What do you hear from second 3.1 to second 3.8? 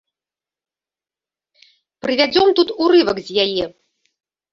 з яе.